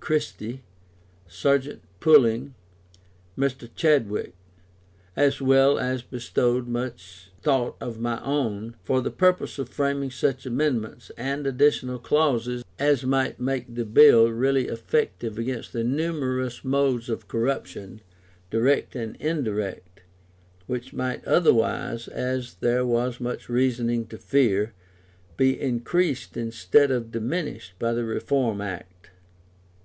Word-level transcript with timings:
Christie, 0.00 0.62
Serjeant 1.26 1.82
Pulling, 1.98 2.54
Mr. 3.36 3.68
Chadwick 3.74 4.32
as 5.16 5.40
well 5.40 5.76
as 5.76 6.02
bestowed 6.02 6.68
much 6.68 7.32
thought 7.42 7.74
of 7.80 7.98
my 7.98 8.22
own, 8.22 8.76
for 8.84 9.00
the 9.02 9.10
purpose 9.10 9.58
of 9.58 9.68
framing 9.68 10.12
such 10.12 10.46
amendments 10.46 11.10
and 11.16 11.48
additional 11.48 11.98
clauses 11.98 12.64
as 12.78 13.02
might 13.04 13.40
make 13.40 13.74
the 13.74 13.84
Bill 13.84 14.30
really 14.30 14.68
effective 14.68 15.36
against 15.36 15.72
the 15.72 15.82
numerous 15.82 16.62
modes 16.64 17.08
of 17.08 17.26
corruption, 17.26 18.00
direct 18.50 18.94
and 18.94 19.16
indirect, 19.16 20.02
which 20.68 20.92
might 20.92 21.24
otherwise, 21.24 22.06
as 22.06 22.54
there 22.60 22.86
was 22.86 23.18
much 23.20 23.48
reason 23.48 24.06
to 24.06 24.16
fear, 24.16 24.74
be 25.36 25.60
increased 25.60 26.36
instead 26.36 26.92
of 26.92 27.10
diminished 27.10 27.72
by 27.80 27.92
the 27.92 28.04
Reform 28.04 28.60
Act. 28.60 29.10